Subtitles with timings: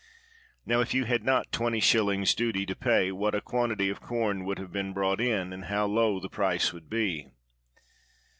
[0.65, 2.35] Now, if you had not 20s.
[2.35, 5.85] duty to pay, what a quantity of corn you would have brought in, and how
[5.85, 7.29] low the price would be